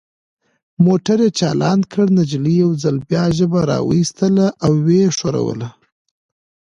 [0.85, 5.69] موټر یې چالان کړ، نجلۍ یو ځل بیا ژبه را وایستل او ویې ښوروله.